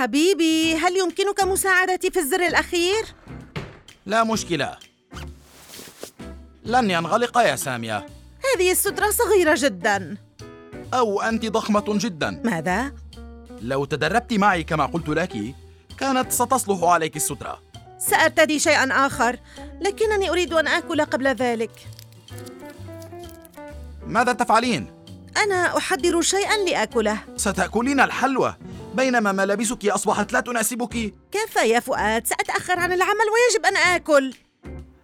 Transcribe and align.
حبيبي 0.00 0.76
هل 0.76 0.96
يمكنك 0.96 1.44
مساعدتي 1.44 2.10
في 2.10 2.18
الزر 2.18 2.40
الأخير؟ 2.40 3.04
لا 4.06 4.24
مشكلة. 4.24 4.76
لن 6.64 6.90
ينغلق 6.90 7.38
يا 7.38 7.56
سامية. 7.56 8.06
هذه 8.54 8.72
السترة 8.72 9.10
صغيرة 9.10 9.54
جدا. 9.58 10.16
أو 10.94 11.22
أنت 11.22 11.46
ضخمة 11.46 11.84
جدا. 11.88 12.40
ماذا؟ 12.44 12.92
لو 13.62 13.84
تدربت 13.84 14.32
معي 14.32 14.62
كما 14.62 14.86
قلت 14.86 15.08
لك 15.08 15.54
كانت 15.98 16.32
ستصلح 16.32 16.84
عليك 16.84 17.16
السترة. 17.16 17.62
سأرتدي 17.98 18.58
شيئا 18.58 19.06
آخر 19.06 19.36
لكنني 19.80 20.30
أريد 20.30 20.52
أن 20.52 20.68
آكل 20.68 21.00
قبل 21.00 21.28
ذلك. 21.28 21.86
ماذا 24.06 24.32
تفعلين؟ 24.32 24.92
أنا 25.36 25.76
أحضر 25.76 26.22
شيئا 26.22 26.56
لآكله. 26.56 27.18
ستأكلين 27.36 28.00
الحلوى. 28.00 28.54
بينما 28.94 29.32
ملابسك 29.32 29.86
أصبحت 29.86 30.32
لا 30.32 30.40
تناسبك. 30.40 31.14
كفى 31.32 31.68
يا 31.68 31.80
فؤاد؟ 31.80 32.26
سأتأخر 32.26 32.78
عن 32.78 32.92
العمل 32.92 33.24
ويجب 33.32 33.66
أن 33.66 33.76
آكل. 33.76 34.34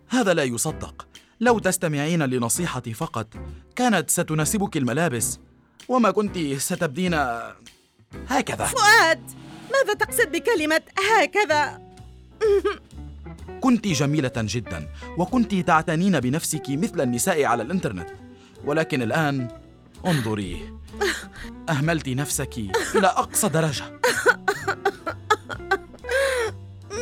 هذا 0.09 0.35
لا 0.35 0.43
يصدق. 0.43 1.07
لو 1.41 1.59
تستمعين 1.59 2.23
لنصيحتي 2.23 2.95
فقط 2.95 3.27
كانت 3.77 4.11
ستناسبك 4.11 4.77
الملابس. 4.77 5.39
وما 5.89 6.11
كنت 6.11 6.39
ستبدين 6.59 7.15
هكذا. 8.29 8.65
فؤاد 8.65 9.31
ماذا 9.73 9.95
تقصد 9.95 10.33
بكلمة 10.33 10.83
هكذا؟ 11.13 11.81
كنت 13.65 13.87
جميلة 13.89 14.33
جدا 14.37 14.89
وكنت 15.19 15.55
تعتنين 15.55 16.21
بنفسك 16.21 16.63
مثل 16.69 17.01
النساء 17.01 17.45
على 17.45 17.63
الإنترنت. 17.63 18.09
ولكن 18.65 19.03
الآن 19.03 19.49
انظري. 20.07 20.79
أهملت 21.69 22.09
نفسك 22.09 22.59
إلى 22.95 23.07
أقصى 23.07 23.49
درجة. 23.49 24.01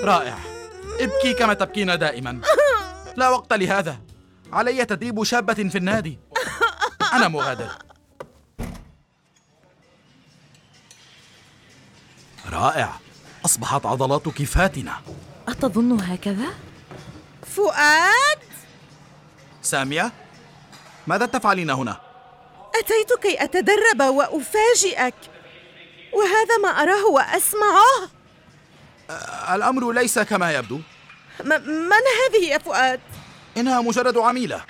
رائع. 0.02 0.38
ابكي 1.00 1.34
كما 1.38 1.54
تبكين 1.54 1.98
دائما. 1.98 2.40
لا 3.16 3.28
وقت 3.28 3.52
لهذا. 3.52 4.00
علي 4.52 4.84
تدريب 4.84 5.22
شابة 5.22 5.54
في 5.54 5.78
النادي. 5.78 6.18
أنا 7.12 7.28
مغادر. 7.28 7.70
رائع. 12.50 12.92
أصبحت 13.44 13.86
عضلاتك 13.86 14.42
فاتنة 14.42 14.92
أتظن 15.48 16.00
هكذا؟ 16.00 16.46
فؤاد! 17.46 18.38
سامية 19.62 20.12
ماذا 21.06 21.26
تفعلين 21.26 21.70
هنا؟ 21.70 22.00
أتيت 22.78 23.12
كي 23.22 23.44
أتدرب 23.44 24.00
وأفاجئك 24.00 25.14
وهذا 26.12 26.56
ما 26.62 26.68
أراه 26.68 27.06
وأسمعه 27.06 28.10
الأمر 29.54 29.92
ليس 29.92 30.18
كما 30.18 30.52
يبدو 30.52 30.76
م- 31.44 31.48
من 31.68 32.02
هذه 32.20 32.44
يا 32.48 32.58
فؤاد؟ 32.58 33.00
إنها 33.56 33.80
مجرد 33.80 34.18
عميلة 34.18 34.64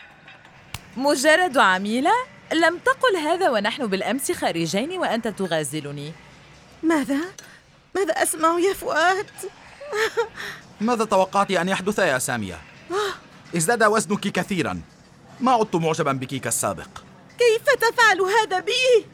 مجرد 0.96 1.58
عميلة؟ 1.58 2.12
لم 2.52 2.78
تقل 2.78 3.16
هذا 3.16 3.50
ونحن 3.50 3.86
بالأمس 3.86 4.32
خارجين 4.32 4.98
وأنت 4.98 5.28
تغازلني 5.28 6.12
ماذا؟ 6.82 7.20
ماذا 7.94 8.12
أسمع 8.22 8.58
يا 8.58 8.74
فؤاد؟ 8.74 9.26
ماذا 10.80 11.04
توقعت 11.04 11.50
أن 11.50 11.68
يحدث 11.68 11.98
يا 11.98 12.18
سامية؟ 12.18 12.58
ازداد 13.56 13.82
وزنك 13.82 14.20
كثيرا 14.20 14.80
ما 15.40 15.52
عدت 15.52 15.74
معجبا 15.76 16.12
بك 16.12 16.40
كالسابق 16.40 16.88
كيف 17.38 17.74
تفعل 17.74 18.20
هذا 18.20 18.60
بي؟ 18.60 19.06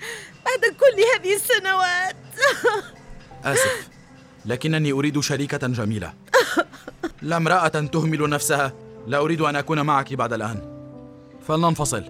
بعد 0.45 0.75
كل 0.75 1.03
هذه 1.15 1.35
السنوات؟ 1.35 2.17
آسف 3.45 3.89
لكنني 4.47 4.93
أريد 4.93 5.21
شريكة 5.21 5.67
جميلة. 5.67 6.13
لا 7.23 7.37
امرأة 7.37 7.69
تهمل 7.69 8.31
نفسها. 8.31 8.73
لا 9.07 9.19
أريد 9.19 9.41
أن 9.41 9.57
أكون 9.57 9.81
معك 9.81 10.15
بعد 10.15 10.33
الآن. 10.33 10.81
فلننفصل. 11.49 12.05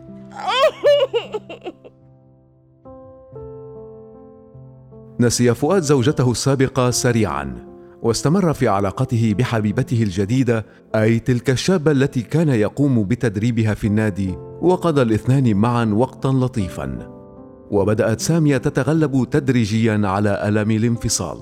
نسي 5.20 5.54
فؤاد 5.54 5.82
زوجته 5.82 6.30
السابقة 6.30 6.90
سريعا. 6.90 7.69
واستمر 8.02 8.52
في 8.52 8.68
علاقته 8.68 9.34
بحبيبته 9.38 10.02
الجديدة 10.02 10.66
أي 10.94 11.18
تلك 11.18 11.50
الشابة 11.50 11.90
التي 11.90 12.22
كان 12.22 12.48
يقوم 12.48 13.04
بتدريبها 13.04 13.74
في 13.74 13.86
النادي 13.86 14.34
وقضى 14.60 15.02
الاثنان 15.02 15.54
معا 15.56 15.84
وقتا 15.84 16.28
لطيفا. 16.28 16.98
وبدأت 17.70 18.20
سامية 18.20 18.56
تتغلب 18.56 19.26
تدريجيا 19.30 20.00
على 20.04 20.48
ألم 20.48 20.70
الانفصال. 20.70 21.36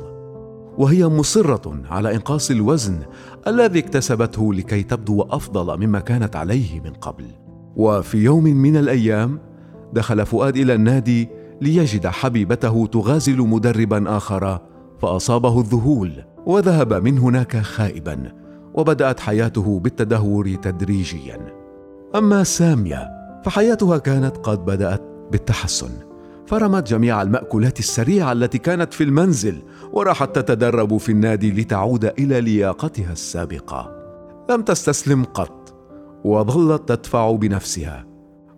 وهي 0.79 1.07
مصرة 1.07 1.83
على 1.91 2.15
إنقاص 2.15 2.51
الوزن 2.51 2.99
الذي 3.47 3.79
اكتسبته 3.79 4.55
لكي 4.55 4.83
تبدو 4.83 5.23
أفضل 5.23 5.87
مما 5.87 6.01
كانت 6.01 6.37
عليه 6.37 6.81
من 6.81 6.93
قبل. 6.93 7.25
وفي 7.77 8.19
يوم 8.19 8.45
من 8.45 8.77
الأيام 8.77 9.41
دخل 9.93 10.27
فؤاد 10.27 10.57
إلى 10.57 10.75
النادي 10.75 11.29
ليجد 11.61 12.07
حبيبته 12.07 12.87
تغازل 12.87 13.39
مدربا 13.39 14.17
آخر 14.17 14.61
فأصابه 14.99 15.61
الذهول. 15.61 16.13
وذهب 16.48 16.94
من 16.94 17.19
هناك 17.19 17.56
خائبا 17.56 18.32
وبدأت 18.75 19.20
حياته 19.20 19.81
بالتدهور 19.81 20.54
تدريجيا. 20.54 21.38
أما 22.16 22.44
سامية 22.44 23.10
فحياتها 23.44 23.98
كانت 23.98 24.36
قد 24.36 24.64
بدأت 24.64 25.03
بالتحسن. 25.32 25.91
فرمت 26.47 26.88
جميع 26.88 27.22
المأكولات 27.22 27.78
السريعة 27.78 28.32
التي 28.32 28.59
كانت 28.59 28.94
في 28.94 29.04
المنزل 29.04 29.62
وراحت 29.92 30.38
تتدرب 30.38 30.97
في 30.97 31.12
النادي 31.12 31.53
لتعود 31.53 32.04
إلى 32.04 32.41
لياقتها 32.41 33.12
السابقة. 33.12 33.92
لم 34.50 34.62
تستسلم 34.62 35.25
قط 35.25 35.75
وظلت 36.25 36.88
تدفع 36.88 37.32
بنفسها. 37.32 38.06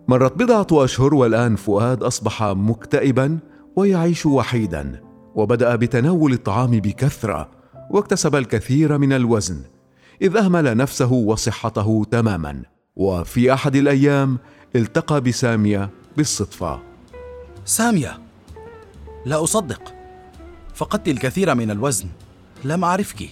مرت 0.07 0.43
بضعة 0.43 0.67
أشهر 0.71 1.15
والآن 1.15 1.55
فؤاد 1.55 2.03
أصبح 2.03 2.43
مكتئبا 2.43 3.37
ويعيش 3.75 4.25
وحيدا 4.25 5.01
وبدأ 5.35 5.75
بتناول 5.75 6.33
الطعام 6.33 6.71
بكثرة. 6.71 7.60
واكتسب 7.91 8.35
الكثير 8.35 8.97
من 8.97 9.13
الوزن 9.13 9.61
إذ 10.21 10.37
أهمل 10.37 10.77
نفسه 10.77 11.11
وصحته 11.11 12.05
تماما. 12.11 12.61
وفي 12.95 13.53
أحد 13.53 13.75
الأيام 13.75 14.37
التقى 14.75 15.21
بسامية 15.21 15.89
بالصدفة. 16.17 16.79
سامية 17.65 18.19
لا 19.25 19.43
أصدق. 19.43 19.93
فقدت 20.75 21.07
الكثير 21.07 21.55
من 21.55 21.71
الوزن. 21.71 22.07
لم 22.63 22.83
أعرفك. 22.83 23.29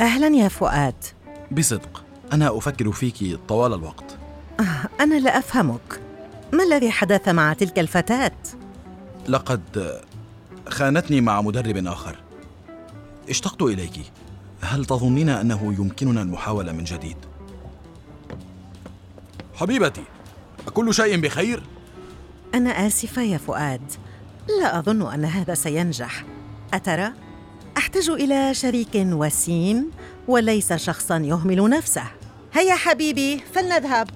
أهلا 0.00 0.26
يا 0.26 0.48
فؤاد. 0.48 1.04
بصدق 1.50 2.04
أنا 2.32 2.56
أفكر 2.58 2.92
فيك 2.92 3.38
طوال 3.48 3.74
الوقت. 3.74 4.18
أنا 5.00 5.18
لا 5.18 5.38
أفهمك. 5.38 6.00
ما 6.52 6.64
الذي 6.64 6.90
حدث 6.90 7.28
مع 7.28 7.52
تلك 7.52 7.78
الفتاة؟ 7.78 8.36
لقد 9.28 10.00
خانتني 10.68 11.20
مع 11.20 11.40
مدرب 11.42 11.86
آخر. 11.86 12.16
اشتقت 13.30 13.62
إليك 13.62 13.92
هل 14.60 14.84
تظنين 14.84 15.28
أنه 15.28 15.74
يمكننا 15.78 16.22
المحاولة 16.22 16.72
من 16.72 16.84
جديد؟ 16.84 17.16
حبيبتي 19.54 20.02
أكل 20.66 20.94
شيء 20.94 21.20
بخير؟ 21.20 21.62
أنا 22.54 22.86
آسفة 22.86 23.22
يا 23.22 23.38
فؤاد 23.38 23.92
لا 24.60 24.78
أظن 24.78 25.12
أن 25.12 25.24
هذا 25.24 25.54
سينجح 25.54 26.24
أترى؟ 26.74 27.12
أحتاج 27.76 28.10
إلى 28.10 28.54
شريك 28.54 28.94
وسيم 28.94 29.90
وليس 30.28 30.72
شخصا 30.72 31.18
يهمل 31.18 31.70
نفسه 31.70 32.04
هيا 32.52 32.74
حبيبي 32.74 33.38
فلنذهب 33.54 34.08